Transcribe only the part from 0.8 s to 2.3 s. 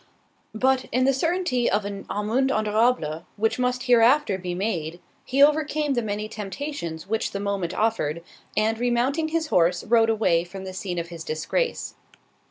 in the certainty of an